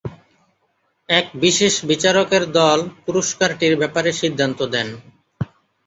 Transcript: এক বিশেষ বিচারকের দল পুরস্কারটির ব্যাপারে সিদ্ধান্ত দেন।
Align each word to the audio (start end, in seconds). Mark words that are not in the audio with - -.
এক 1.09 1.25
বিশেষ 1.35 1.73
বিচারকের 1.85 2.43
দল 2.51 2.79
পুরস্কারটির 3.05 3.73
ব্যাপারে 3.77 4.09
সিদ্ধান্ত 4.13 4.59
দেন। 4.73 4.87